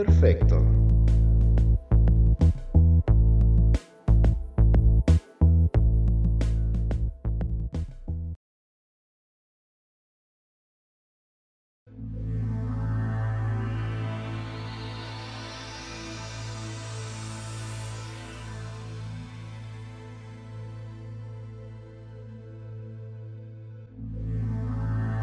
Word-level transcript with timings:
Perfecto. 0.00 0.56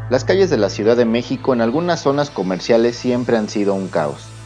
Las 0.08 0.24
calles 0.24 0.50
de 0.50 0.56
la 0.56 0.70
Ciudad 0.70 0.96
de 0.96 1.04
México 1.04 1.52
en 1.52 1.62
algunas 1.62 2.00
zonas 2.00 2.30
comerciales 2.30 2.94
siempre 2.94 3.36
han 3.36 3.48
sido 3.48 3.74
un 3.74 3.88
caos. 3.88 4.37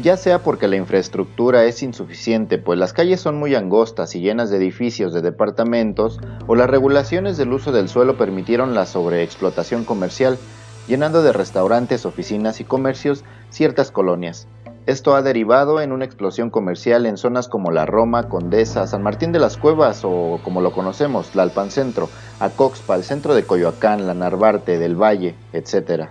Ya 0.00 0.16
sea 0.16 0.44
porque 0.44 0.68
la 0.68 0.76
infraestructura 0.76 1.64
es 1.64 1.82
insuficiente, 1.82 2.58
pues 2.58 2.78
las 2.78 2.92
calles 2.92 3.20
son 3.20 3.36
muy 3.36 3.56
angostas 3.56 4.14
y 4.14 4.20
llenas 4.20 4.48
de 4.48 4.58
edificios 4.58 5.12
de 5.12 5.22
departamentos, 5.22 6.20
o 6.46 6.54
las 6.54 6.70
regulaciones 6.70 7.36
del 7.36 7.52
uso 7.52 7.72
del 7.72 7.88
suelo 7.88 8.16
permitieron 8.16 8.74
la 8.74 8.86
sobreexplotación 8.86 9.84
comercial, 9.84 10.38
llenando 10.86 11.24
de 11.24 11.32
restaurantes, 11.32 12.06
oficinas 12.06 12.60
y 12.60 12.64
comercios 12.64 13.24
ciertas 13.50 13.90
colonias. 13.90 14.46
Esto 14.86 15.16
ha 15.16 15.20
derivado 15.20 15.80
en 15.80 15.90
una 15.90 16.04
explosión 16.04 16.48
comercial 16.48 17.04
en 17.04 17.16
zonas 17.16 17.48
como 17.48 17.72
la 17.72 17.84
Roma, 17.84 18.28
Condesa, 18.28 18.86
San 18.86 19.02
Martín 19.02 19.32
de 19.32 19.40
las 19.40 19.56
Cuevas 19.56 20.02
o 20.04 20.40
como 20.44 20.60
lo 20.60 20.72
conocemos, 20.72 21.34
la 21.34 21.42
Alpancentro, 21.42 22.08
Acoxpa, 22.38 22.94
el 22.94 23.02
centro 23.02 23.34
de 23.34 23.42
Coyoacán, 23.42 24.06
la 24.06 24.14
Narvarte, 24.14 24.78
del 24.78 24.94
Valle, 24.94 25.34
etc. 25.52 26.08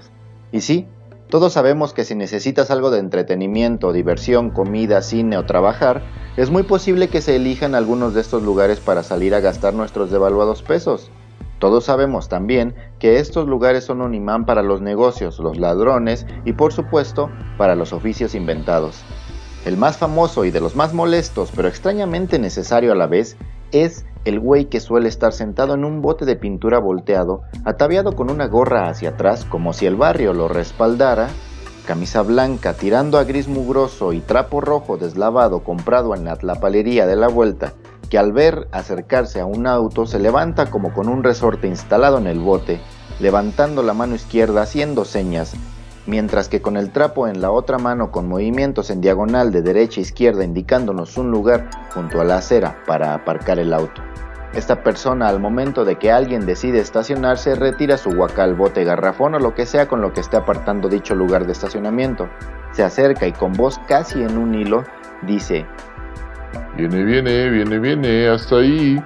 Y 0.52 0.62
sí, 0.62 0.88
todos 1.30 1.52
sabemos 1.54 1.94
que 1.94 2.06
si 2.06 2.16
necesitas 2.16 2.72
algo 2.72 2.90
de 2.90 3.00
entretenimiento, 3.00 3.92
diversión, 3.92 4.50
comida, 4.50 5.02
cine 5.02 5.38
o 5.38 5.46
trabajar, 5.46 6.04
es 6.38 6.50
muy 6.50 6.64
posible 6.64 7.10
que 7.10 7.22
se 7.22 7.36
elijan 7.36 7.76
algunos 7.76 8.14
de 8.14 8.22
estos 8.22 8.44
lugares 8.44 8.80
para 8.80 9.04
salir 9.04 9.36
a 9.36 9.42
gastar 9.42 9.74
nuestros 9.74 10.10
devaluados 10.10 10.64
pesos. 10.64 11.12
Todos 11.60 11.84
sabemos 11.84 12.30
también 12.30 12.76
que 13.00 13.20
estos 13.20 13.48
lugares 13.48 13.84
son 13.84 14.02
un 14.02 14.14
imán 14.14 14.46
para 14.46 14.62
los 14.62 14.82
negocios, 14.82 15.40
los 15.40 15.58
ladrones 15.58 16.26
y 16.46 16.54
por 16.54 16.72
supuesto 16.72 17.30
para 17.58 17.76
los 17.76 17.92
oficios 17.92 18.34
inventados. 18.34 19.04
El 19.66 19.76
más 19.76 19.98
famoso 19.98 20.46
y 20.46 20.52
de 20.52 20.62
los 20.62 20.78
más 20.78 20.94
molestos, 20.94 21.52
pero 21.54 21.68
extrañamente 21.68 22.40
necesario 22.40 22.94
a 22.94 22.96
la 22.96 23.08
vez, 23.08 23.36
es 23.72 24.06
el 24.26 24.40
güey 24.40 24.66
que 24.66 24.80
suele 24.80 25.08
estar 25.08 25.32
sentado 25.32 25.74
en 25.74 25.86
un 25.86 26.02
bote 26.02 26.26
de 26.26 26.36
pintura 26.36 26.80
volteado, 26.80 27.44
ataviado 27.64 28.14
con 28.14 28.30
una 28.30 28.48
gorra 28.48 28.90
hacia 28.90 29.10
atrás 29.10 29.46
como 29.46 29.74
si 29.74 29.86
el 29.86 29.96
barrio 29.96 30.34
lo 30.34 30.48
respaldara, 30.48 31.30
camisa 31.86 32.22
blanca 32.22 32.74
tirando 32.74 33.18
a 33.18 33.24
gris 33.24 33.48
mugroso 33.48 34.12
y 34.12 34.20
trapo 34.20 34.60
rojo 34.60 34.98
deslavado 34.98 35.64
comprado 35.64 36.14
en 36.14 36.26
la 36.26 36.36
tlapalería 36.36 37.08
de 37.08 37.16
la 37.16 37.30
vuelta, 37.30 37.74
que 38.10 38.18
al 38.18 38.34
ver 38.34 38.68
acercarse 38.72 39.40
a 39.40 39.46
un 39.46 39.66
auto 39.66 40.06
se 40.06 40.20
levanta 40.20 40.70
como 40.70 40.94
con 40.94 41.08
un 41.08 41.24
resorte 41.24 41.68
instalado 41.68 42.18
en 42.18 42.28
el 42.28 42.40
bote, 42.40 42.82
levantando 43.20 43.84
la 43.84 43.94
mano 43.94 44.16
izquierda 44.16 44.64
haciendo 44.64 45.06
señas, 45.06 45.54
mientras 46.08 46.50
que 46.50 46.62
con 46.62 46.78
el 46.78 46.92
trapo 46.92 47.28
en 47.28 47.42
la 47.42 47.52
otra 47.52 47.78
mano 47.78 48.12
con 48.12 48.28
movimientos 48.28 48.90
en 48.90 49.02
diagonal 49.02 49.52
de 49.52 49.62
derecha 49.62 50.00
a 50.00 50.04
izquierda 50.04 50.44
indicándonos 50.44 51.18
un 51.18 51.30
lugar 51.30 51.70
junto 51.94 52.20
a 52.20 52.24
la 52.24 52.38
acera 52.38 52.84
para 52.88 53.14
aparcar 53.14 53.60
el 53.60 53.74
auto. 53.74 54.02
Esta 54.54 54.82
persona 54.82 55.28
al 55.28 55.40
momento 55.40 55.86
de 55.86 55.98
que 55.98 56.12
alguien 56.12 56.46
decide 56.46 56.80
estacionarse 56.80 57.54
retira 57.56 57.98
su 57.98 58.12
guacal, 58.12 58.56
bote, 58.56 58.84
garrafón 58.84 59.36
o 59.36 59.40
lo 59.40 59.54
que 59.54 59.66
sea 59.66 59.88
con 59.88 60.02
lo 60.02 60.14
que 60.14 60.22
esté 60.22 60.38
apartando 60.38 60.90
dicho 60.90 61.14
lugar 61.14 61.46
de 61.46 61.52
estacionamiento. 61.52 62.28
Se 62.72 62.84
acerca 62.84 63.28
y 63.28 63.34
con 63.34 63.54
voz 63.54 63.80
casi 63.88 64.24
en 64.24 64.38
un 64.38 64.56
hilo 64.56 64.84
dice, 65.24 65.66
Viene, 66.78 67.04
viene, 67.04 67.50
viene, 67.50 67.80
viene, 67.80 68.28
hasta 68.28 68.58
ahí. 68.58 69.04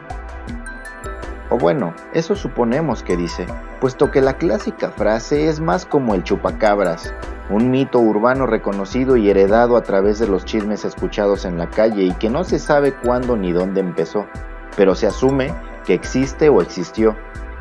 O 1.52 1.58
bueno, 1.58 1.94
eso 2.14 2.34
suponemos 2.34 3.04
que 3.04 3.18
dice, 3.18 3.46
puesto 3.82 4.10
que 4.10 4.22
la 4.22 4.38
clásica 4.38 4.90
frase 4.90 5.50
es 5.50 5.60
más 5.60 5.86
como 5.86 6.16
el 6.16 6.24
chupacabras, 6.24 7.14
un 7.50 7.70
mito 7.70 8.00
urbano 8.00 8.48
reconocido 8.48 9.18
y 9.18 9.30
heredado 9.30 9.76
a 9.76 9.84
través 9.84 10.18
de 10.18 10.30
los 10.30 10.46
chismes 10.46 10.86
escuchados 10.86 11.44
en 11.44 11.58
la 11.58 11.70
calle 11.70 12.04
y 12.04 12.14
que 12.14 12.30
no 12.30 12.46
se 12.46 12.58
sabe 12.58 12.94
cuándo 12.94 13.36
ni 13.36 13.52
dónde 13.52 13.82
empezó, 13.82 14.28
pero 14.78 14.96
se 14.96 15.08
asume 15.08 15.54
que 15.86 15.94
existe 15.94 16.48
o 16.48 16.62
existió, 16.62 17.18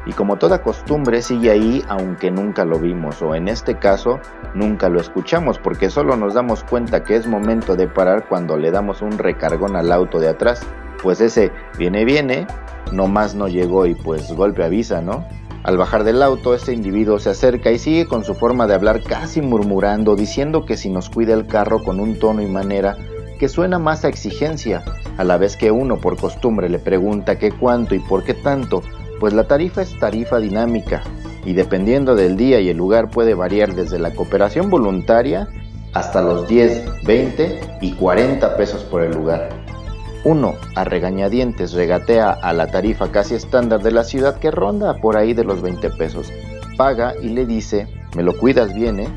y 0.07 0.13
como 0.13 0.37
toda 0.37 0.63
costumbre 0.63 1.23
sigue 1.23 1.51
ahí 1.51 1.85
aunque 1.89 2.31
nunca 2.31 2.65
lo 2.65 2.79
vimos 2.79 3.21
o 3.23 3.35
en 3.35 3.49
este 3.49 3.79
caso 3.79 4.19
nunca 4.55 4.89
lo 4.89 5.01
escuchamos 5.01 5.59
porque 5.59 5.91
solo 5.91 6.17
nos 6.17 6.35
damos 6.35 6.65
cuenta 6.65 7.05
que 7.05 7.17
es 7.17 7.27
momento 7.27 7.77
de 7.77 7.87
parar 7.87 8.27
cuando 8.29 8.57
le 8.57 8.71
damos 8.71 9.03
un 9.03 9.19
recargón 9.19 9.77
al 9.77 9.93
auto 9.93 10.19
de 10.19 10.29
atrás, 10.29 10.67
pues 11.03 11.21
ese 11.21 11.53
viene 11.79 12.05
viene, 12.05 12.47
no 12.93 13.07
más 13.07 13.35
no 13.35 13.49
llegó 13.49 13.87
y 13.87 13.95
pues 13.95 14.33
golpe 14.33 14.65
avisa, 14.65 15.01
¿no? 15.01 15.25
Al 15.63 15.77
bajar 15.77 16.05
del 16.05 16.23
auto, 16.23 16.55
este 16.55 16.73
individuo 16.73 17.19
se 17.19 17.31
acerca 17.31 17.71
y 17.71 17.79
sigue 17.79 18.07
con 18.07 18.25
su 18.25 18.35
forma 18.35 18.67
de 18.67 18.75
hablar 18.75 19.03
casi 19.03 19.43
murmurando, 19.43 20.17
diciendo 20.17 20.65
que 20.65 20.79
si 20.79 20.89
nos 20.89 21.11
cuida 21.11 21.35
el 21.35 21.47
carro 21.47 21.83
con 21.83 22.01
un 22.01 22.19
tono 22.19 22.41
y 22.41 22.47
manera 22.47 22.97
que 23.39 23.49
suena 23.49 23.79
más 23.79 24.05
a 24.05 24.09
exigencia, 24.09 24.83
a 25.19 25.25
la 25.25 25.37
vez 25.37 25.57
que 25.57 25.71
uno 25.71 25.99
por 25.99 26.17
costumbre 26.17 26.71
le 26.71 26.79
pregunta 26.79 27.39
qué 27.39 27.53
cuánto 27.53 27.95
y 27.95 27.99
por 27.99 28.25
qué 28.25 28.33
tanto, 28.33 28.83
pues 29.21 29.35
la 29.35 29.45
tarifa 29.45 29.83
es 29.83 29.97
tarifa 29.99 30.39
dinámica 30.39 31.03
y 31.45 31.53
dependiendo 31.53 32.17
del 32.17 32.37
día 32.37 32.61
y 32.61 32.71
el 32.71 32.77
lugar 32.79 33.11
puede 33.11 33.35
variar 33.35 33.75
desde 33.75 33.99
la 33.99 34.13
cooperación 34.15 34.71
voluntaria 34.71 35.49
hasta 35.93 36.23
los 36.23 36.49
10, 36.49 37.05
20 37.05 37.61
y 37.81 37.93
40 37.93 38.57
pesos 38.57 38.83
por 38.85 39.03
el 39.03 39.13
lugar. 39.13 39.51
Uno, 40.25 40.55
a 40.75 40.85
regañadientes, 40.85 41.73
regatea 41.73 42.31
a 42.31 42.53
la 42.53 42.71
tarifa 42.71 43.11
casi 43.11 43.35
estándar 43.35 43.83
de 43.83 43.91
la 43.91 44.05
ciudad 44.05 44.39
que 44.39 44.51
ronda 44.51 44.95
por 44.95 45.17
ahí 45.17 45.33
de 45.33 45.45
los 45.45 45.63
20 45.63 45.91
pesos. 45.91 46.31
Paga 46.77 47.15
y 47.21 47.29
le 47.29 47.47
dice, 47.47 47.87
me 48.17 48.23
lo 48.23 48.37
cuidas 48.37 48.75
bien, 48.75 49.01
¿eh? 49.01 49.09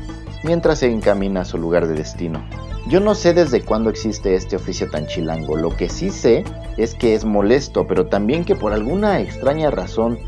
mientras 0.44 0.78
se 0.78 0.90
encamina 0.90 1.42
a 1.42 1.44
su 1.44 1.58
lugar 1.58 1.86
de 1.86 1.94
destino. 1.94 2.42
Yo 2.86 3.00
no 3.00 3.14
sé 3.14 3.32
desde 3.32 3.62
cuándo 3.62 3.88
existe 3.88 4.34
este 4.34 4.56
oficio 4.56 4.90
tan 4.90 5.06
chilango, 5.06 5.56
lo 5.56 5.74
que 5.74 5.88
sí 5.88 6.10
sé 6.10 6.44
es 6.76 6.94
que 6.94 7.14
es 7.14 7.24
molesto, 7.24 7.86
pero 7.86 8.08
también 8.08 8.44
que 8.44 8.56
por 8.56 8.74
alguna 8.74 9.20
extraña 9.20 9.70
razón, 9.70 10.18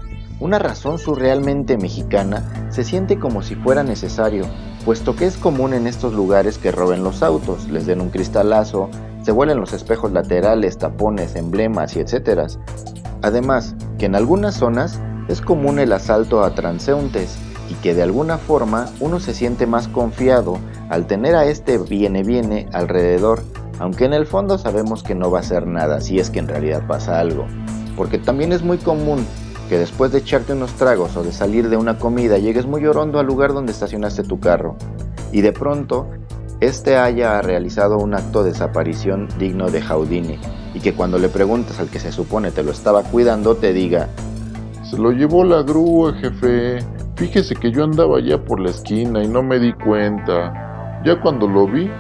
una 0.41 0.59
razón 0.59 0.99
surrealmente 0.99 1.77
mexicana, 1.77 2.71
se 2.71 2.83
siente 2.83 3.19
como 3.19 3.43
si 3.43 3.57
fuera 3.57 3.83
necesario, 3.83 4.47
puesto 4.87 5.15
que 5.17 5.27
es 5.27 5.37
común 5.37 5.75
en 5.75 5.87
estos 5.87 6.15
lugares 6.15 6.57
que 6.57 6.73
roben 6.73 7.05
los 7.05 7.23
autos, 7.23 7.69
les 7.69 7.85
den 7.85 8.01
un 8.01 8.09
cristalazo, 8.09 8.89
se 9.23 9.33
vuelen 9.33 9.61
los 9.61 9.75
espejos 9.75 10.13
laterales, 10.13 10.79
tapones, 10.79 11.37
emblemas 11.37 11.95
y 11.95 12.01
etcétera. 12.01 12.47
Además, 13.21 13.75
que 13.99 14.07
en 14.07 14.15
algunas 14.15 14.55
zonas 14.55 14.99
es 15.29 15.43
común 15.43 15.79
el 15.79 15.93
asalto 15.93 16.43
a 16.43 16.55
transeúntes 16.55 17.37
y 17.69 17.75
que 17.75 17.95
de 17.95 18.03
alguna 18.03 18.39
forma 18.39 18.91
uno 19.01 19.21
se 19.21 19.35
siente 19.35 19.67
más 19.67 19.89
confiado 19.89 20.59
al 20.89 21.07
tener 21.07 21.35
a 21.35 21.47
este 21.47 21.79
viene 21.79 22.23
viene 22.23 22.69
alrededor, 22.73 23.43
aunque 23.79 24.05
en 24.05 24.13
el 24.13 24.27
fondo 24.27 24.59
sabemos 24.59 25.03
que 25.03 25.15
no 25.15 25.31
va 25.31 25.41
a 25.41 25.45
ser 25.45 25.67
nada 25.67 26.01
si 26.01 26.19
es 26.19 26.31
que 26.31 26.39
en 26.39 26.49
realidad 26.49 26.87
pasa 26.87 27.19
algo. 27.19 27.47
Porque 27.97 28.19
también 28.19 28.53
es 28.53 28.63
muy 28.63 28.79
común 28.79 29.27
que 29.69 29.79
después 29.79 30.13
de 30.13 30.19
echarte 30.19 30.53
unos 30.53 30.73
tragos 30.73 31.17
o 31.17 31.25
de 31.25 31.33
salir 31.33 31.69
de 31.69 31.77
una 31.77 31.99
comida 31.99 32.39
llegues 32.39 32.67
muy 32.67 32.87
orondo 32.87 33.19
al 33.19 33.27
lugar 33.27 33.53
donde 33.53 33.73
estacionaste 33.73 34.23
tu 34.23 34.39
carro 34.39 34.77
y 35.33 35.41
de 35.41 35.53
pronto 35.53 36.09
este 36.61 36.97
haya 36.97 37.43
realizado 37.43 37.99
un 37.99 38.15
acto 38.15 38.43
de 38.43 38.51
desaparición 38.51 39.29
digno 39.39 39.71
de 39.71 39.83
Houdini 39.83 40.39
y 40.73 40.81
que 40.81 40.95
cuando 40.95 41.19
le 41.19 41.29
preguntas 41.29 41.81
al 41.81 41.89
que 41.89 41.99
se 41.99 42.13
supone 42.13 42.51
te 42.51 42.63
lo 42.63 42.71
estaba 42.71 43.03
cuidando 43.03 43.57
te 43.57 43.73
diga 43.73 44.09
Se 44.89 44.97
lo 44.97 45.11
llevó 45.11 45.43
la 45.43 45.63
grúa, 45.63 46.15
jefe. 46.15 46.96
Fíjese 47.17 47.55
que 47.55 47.73
yo 47.73 47.83
andaba 47.83 48.21
ya 48.21 48.37
por 48.37 48.61
la 48.61 48.69
esquina 48.69 49.25
y 49.25 49.29
no 49.29 49.43
me 49.43 49.59
di 49.59 49.73
cuenta. 49.73 51.01
Ya 51.03 51.19
cuando 51.19 51.49
lo 51.49 51.67
vi, 51.67 51.91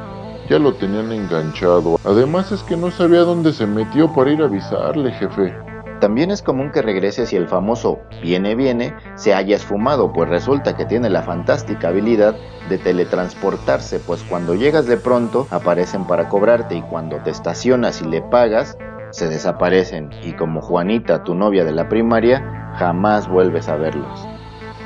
ya 0.51 0.59
lo 0.59 0.75
tenían 0.75 1.11
enganchado. 1.11 1.99
Además 2.05 2.53
es 2.53 2.63
que 2.63 2.77
no 2.77 2.91
sabía 2.91 3.21
dónde 3.21 3.55
se 3.55 3.67
metió 3.67 4.13
para 4.13 4.31
ir 4.31 4.43
a 4.43 4.45
avisarle, 4.45 5.11
jefe. 5.13 5.55
También 6.01 6.31
es 6.31 6.43
común 6.43 6.71
que 6.71 6.83
regrese 6.83 7.25
si 7.25 7.35
el 7.35 7.49
famoso 7.49 8.01
viene 8.23 8.55
viene 8.55 8.95
se 9.15 9.33
haya 9.33 9.57
esfumado, 9.57 10.13
pues 10.13 10.29
resulta 10.29 10.77
que 10.77 10.85
tiene 10.85 11.09
la 11.09 11.23
fantástica 11.23 11.89
habilidad 11.89 12.37
de 12.69 12.77
teletransportarse, 12.77 14.01
pues 14.01 14.23
cuando 14.23 14.55
llegas 14.55 14.87
de 14.87 14.99
pronto 14.99 15.47
aparecen 15.51 16.07
para 16.07 16.29
cobrarte 16.29 16.77
y 16.77 16.83
cuando 16.83 17.17
te 17.23 17.31
estacionas 17.31 18.03
y 18.03 18.05
le 18.05 18.21
pagas, 18.21 18.77
se 19.13 19.29
desaparecen 19.29 20.11
y 20.23 20.35
como 20.35 20.61
Juanita, 20.61 21.25
tu 21.25 21.35
novia 21.35 21.65
de 21.65 21.73
la 21.73 21.89
primaria, 21.89 22.75
jamás 22.77 23.27
vuelves 23.27 23.71
a 23.71 23.77
verlos. 23.77 24.36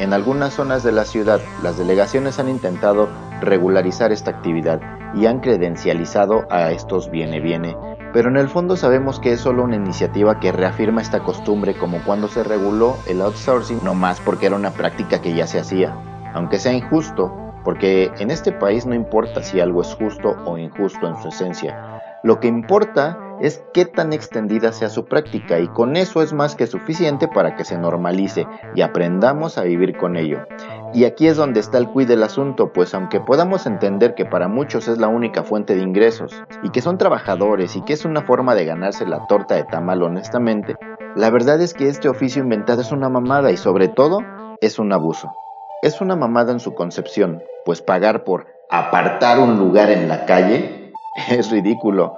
En 0.01 0.15
algunas 0.15 0.55
zonas 0.55 0.83
de 0.83 0.93
la 0.93 1.05
ciudad, 1.05 1.43
las 1.63 1.77
delegaciones 1.77 2.39
han 2.39 2.49
intentado 2.49 3.11
regularizar 3.43 4.13
esta 4.13 4.31
actividad 4.31 4.81
y 5.15 5.27
han 5.27 5.41
credencializado 5.41 6.47
a 6.49 6.71
estos 6.71 7.11
viene 7.11 7.39
viene, 7.39 7.77
pero 8.15 8.31
en 8.31 8.39
el 8.39 8.49
fondo 8.49 8.79
sabemos 8.79 9.21
que 9.21 9.33
es 9.35 9.41
solo 9.41 9.63
una 9.63 9.77
iniciativa 9.77 10.41
que 10.41 10.53
reafirma 10.53 11.03
esta 11.03 11.21
costumbre 11.21 11.77
como 11.77 12.03
cuando 12.03 12.29
se 12.29 12.43
reguló 12.43 12.97
el 13.07 13.21
outsourcing, 13.21 13.85
no 13.85 13.93
más 13.93 14.21
porque 14.21 14.47
era 14.47 14.57
una 14.57 14.71
práctica 14.71 15.21
que 15.21 15.35
ya 15.35 15.47
se 15.47 15.61
hacía. 15.61 15.95
Aunque 16.33 16.59
sea 16.59 16.73
injusto, 16.73 17.31
porque 17.63 18.11
en 18.21 18.31
este 18.31 18.53
país 18.53 18.87
no 18.87 18.95
importa 18.95 19.43
si 19.43 19.61
algo 19.61 19.83
es 19.83 19.95
justo 19.95 20.35
o 20.47 20.57
injusto 20.57 21.09
en 21.09 21.21
su 21.21 21.29
esencia, 21.29 22.01
lo 22.23 22.41
que 22.41 22.49
importa 22.49 23.19
es 23.41 23.65
qué 23.73 23.85
tan 23.87 24.13
extendida 24.13 24.73
sea 24.73 24.91
su 24.91 25.07
práctica 25.07 25.59
y 25.59 25.69
con 25.69 25.97
eso 25.97 26.23
es 26.23 26.33
más 26.33 26.55
que 26.55 26.67
suficiente 26.67 27.29
para 27.29 27.57
que 27.57 27.65
se 27.65 27.79
normalice 27.79 28.47
y 28.75 28.83
aprendamos 28.83 29.59
a 29.59 29.63
vivir 29.63 29.97
con 29.97 30.17
ello. 30.17 30.47
Y 30.93 31.05
aquí 31.05 31.27
es 31.27 31.37
donde 31.37 31.61
está 31.61 31.79
el 31.79 31.89
cuid 31.89 32.09
del 32.09 32.23
asunto, 32.23 32.73
pues 32.73 32.95
aunque 32.95 33.21
podamos 33.21 33.67
entender 33.67 34.15
que 34.15 34.27
para 34.27 34.49
muchos 34.49 34.89
es 34.89 34.99
la 34.99 35.09
única 35.09 35.43
fuente 35.43 35.75
de 35.75 35.83
ingresos 35.83 36.43
y 36.63 36.71
que 36.71 36.83
son 36.83 36.99
trabajadores 36.99 37.77
y 37.77 37.83
que 37.83 37.95
es 37.95 38.05
una 38.05 38.23
forma 38.23 38.55
de 38.55 38.65
ganarse 38.65 39.07
la 39.07 39.27
torta 39.27 39.55
de 39.55 39.65
tamal 39.65 40.03
honestamente, 40.03 40.77
la 41.17 41.31
verdad 41.31 41.61
es 41.61 41.75
que 41.75 41.89
este 41.89 42.09
oficio 42.09 42.43
inventado 42.43 42.81
es 42.81 42.93
una 42.93 43.09
mamada 43.09 43.51
y 43.51 43.57
sobre 43.57 43.89
todo 43.89 44.21
es 44.61 44.79
un 44.79 44.93
abuso. 44.93 45.33
Es 45.83 46.01
una 46.01 46.15
mamada 46.15 46.53
en 46.53 46.61
su 46.61 46.75
concepción, 46.75 47.43
pues 47.65 47.81
pagar 47.81 48.25
por 48.25 48.47
apartar 48.71 49.39
un 49.39 49.59
lugar 49.59 49.91
en 49.91 50.09
la 50.09 50.27
calle 50.27 50.93
es 51.29 51.51
ridículo, 51.51 52.17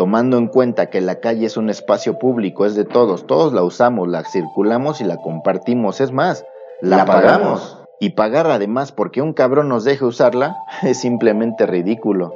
tomando 0.00 0.38
en 0.38 0.46
cuenta 0.46 0.88
que 0.88 1.02
la 1.02 1.20
calle 1.20 1.44
es 1.44 1.58
un 1.58 1.68
espacio 1.68 2.18
público, 2.18 2.64
es 2.64 2.74
de 2.74 2.86
todos, 2.86 3.26
todos 3.26 3.52
la 3.52 3.62
usamos, 3.62 4.08
la 4.08 4.24
circulamos 4.24 5.02
y 5.02 5.04
la 5.04 5.18
compartimos, 5.18 6.00
es 6.00 6.10
más, 6.10 6.46
la, 6.80 7.04
pagamos. 7.04 7.76
Y 8.00 8.12
pagar 8.12 8.46
además 8.50 8.92
porque 8.92 9.20
un 9.20 9.34
cabrón 9.34 9.68
nos 9.68 9.84
deje 9.84 10.06
usarla 10.06 10.56
es 10.82 10.98
simplemente 10.98 11.66
ridículo. 11.66 12.34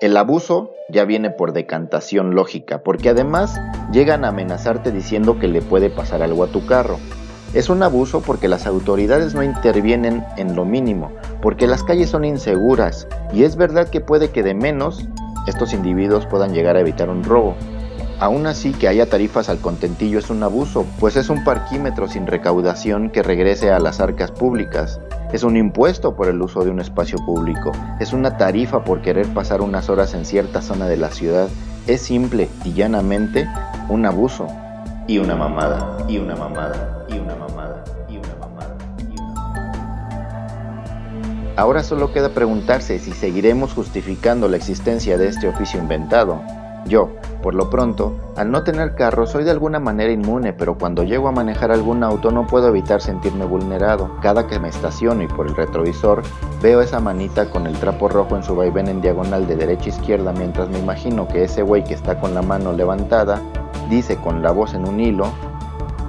El 0.00 0.16
abuso 0.16 0.70
ya 0.88 1.04
viene 1.04 1.28
por 1.28 1.52
decantación 1.52 2.34
lógica, 2.34 2.82
porque 2.82 3.10
además 3.10 3.60
llegan 3.92 4.24
a 4.24 4.28
amenazarte 4.28 4.90
diciendo 4.90 5.38
que 5.38 5.48
le 5.48 5.60
puede 5.60 5.90
pasar 5.90 6.22
algo 6.22 6.44
a 6.44 6.48
tu 6.48 6.64
carro. 6.64 6.96
Es 7.52 7.68
un 7.68 7.82
abuso 7.82 8.22
porque 8.22 8.48
las 8.48 8.66
autoridades 8.66 9.34
no 9.34 9.42
intervienen 9.42 10.24
en 10.38 10.56
lo 10.56 10.64
mínimo, 10.64 11.12
porque 11.42 11.66
las 11.66 11.84
calles 11.84 12.08
son 12.08 12.24
inseguras, 12.24 13.06
y 13.34 13.44
es 13.44 13.56
verdad 13.56 13.90
que 13.90 14.00
puede 14.00 14.30
que 14.30 14.42
de 14.42 14.54
menos 14.54 15.06
estos 15.46 15.72
individuos 15.72 16.26
puedan 16.26 16.52
llegar 16.52 16.76
a 16.76 16.80
evitar 16.80 17.08
un 17.08 17.24
robo. 17.24 17.56
Aún 18.22 18.46
así, 18.46 18.72
que 18.72 18.86
haya 18.86 19.10
tarifas 19.10 19.48
al 19.48 19.58
contentillo 19.58 20.20
es 20.20 20.30
un 20.30 20.44
abuso, 20.44 20.86
pues 21.00 21.16
es 21.16 21.28
un 21.28 21.42
parquímetro 21.42 22.06
sin 22.06 22.28
recaudación 22.28 23.10
que 23.10 23.20
regrese 23.20 23.72
a 23.72 23.80
las 23.80 23.98
arcas 23.98 24.30
públicas. 24.30 25.00
Es 25.32 25.42
un 25.42 25.56
impuesto 25.56 26.14
por 26.14 26.28
el 26.28 26.40
uso 26.40 26.62
de 26.62 26.70
un 26.70 26.78
espacio 26.78 27.18
público. 27.26 27.72
Es 27.98 28.12
una 28.12 28.36
tarifa 28.36 28.84
por 28.84 29.02
querer 29.02 29.26
pasar 29.34 29.60
unas 29.60 29.90
horas 29.90 30.14
en 30.14 30.24
cierta 30.24 30.62
zona 30.62 30.86
de 30.86 30.98
la 30.98 31.10
ciudad. 31.10 31.48
Es 31.88 32.02
simple 32.02 32.48
y 32.64 32.74
llanamente 32.74 33.48
un 33.88 34.06
abuso. 34.06 34.46
Y 35.08 35.18
una 35.18 35.34
mamada, 35.34 35.96
y 36.06 36.18
una 36.18 36.36
mamada, 36.36 37.04
y 37.08 37.14
una 37.14 37.34
mamada, 37.34 37.41
Ahora 41.56 41.82
solo 41.82 42.12
queda 42.12 42.30
preguntarse 42.30 42.98
si 42.98 43.12
seguiremos 43.12 43.74
justificando 43.74 44.48
la 44.48 44.56
existencia 44.56 45.18
de 45.18 45.28
este 45.28 45.48
oficio 45.48 45.78
inventado. 45.80 46.40
Yo, 46.86 47.10
por 47.42 47.54
lo 47.54 47.70
pronto, 47.70 48.16
al 48.36 48.50
no 48.50 48.64
tener 48.64 48.94
carro 48.94 49.26
soy 49.26 49.44
de 49.44 49.50
alguna 49.52 49.78
manera 49.78 50.12
inmune, 50.12 50.52
pero 50.52 50.78
cuando 50.78 51.04
llego 51.04 51.28
a 51.28 51.32
manejar 51.32 51.70
algún 51.70 52.02
auto 52.02 52.30
no 52.30 52.46
puedo 52.46 52.68
evitar 52.68 53.00
sentirme 53.00 53.44
vulnerado. 53.44 54.16
Cada 54.20 54.46
que 54.46 54.58
me 54.58 54.68
estaciono 54.68 55.22
y 55.22 55.28
por 55.28 55.46
el 55.46 55.54
retrovisor 55.54 56.22
veo 56.60 56.80
esa 56.80 57.00
manita 57.00 57.50
con 57.50 57.66
el 57.66 57.78
trapo 57.78 58.08
rojo 58.08 58.36
en 58.36 58.42
su 58.42 58.56
vaivén 58.56 58.88
en 58.88 59.00
diagonal 59.00 59.46
de 59.46 59.56
derecha 59.56 59.86
a 59.86 59.88
izquierda 59.88 60.32
mientras 60.32 60.70
me 60.70 60.78
imagino 60.78 61.28
que 61.28 61.44
ese 61.44 61.62
güey 61.62 61.84
que 61.84 61.94
está 61.94 62.18
con 62.18 62.34
la 62.34 62.42
mano 62.42 62.72
levantada 62.72 63.40
dice 63.88 64.16
con 64.16 64.42
la 64.42 64.50
voz 64.50 64.74
en 64.74 64.88
un 64.88 64.98
hilo 64.98 65.26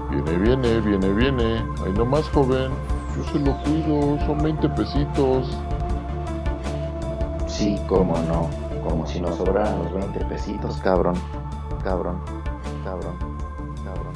Viene, 0.09 0.37
viene, 0.37 0.79
viene, 0.81 1.13
viene. 1.13 1.65
Ahí 1.83 1.91
nomás, 1.97 2.29
joven. 2.29 2.71
Yo 3.15 3.23
se 3.31 3.39
lo 3.39 3.57
cuido. 3.63 4.19
Son 4.25 4.37
20 4.41 4.69
pesitos. 4.69 5.57
Sí, 7.47 7.79
cómo 7.87 8.17
no, 8.23 8.49
como 8.83 9.05
si 9.05 9.21
nos 9.21 9.35
sobraran 9.37 9.83
los 9.83 9.93
20 9.93 10.25
pesitos, 10.25 10.77
cabrón, 10.77 11.15
cabrón, 11.83 12.19
cabrón, 12.83 13.15
cabrón. 13.85 14.13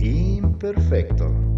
Imperfecto. 0.00 1.57